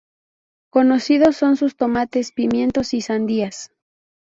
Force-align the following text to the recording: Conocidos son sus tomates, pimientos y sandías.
Conocidos 0.71 1.37
son 1.37 1.57
sus 1.57 1.75
tomates, 1.75 2.31
pimientos 2.31 2.95
y 2.95 3.01
sandías. 3.01 3.69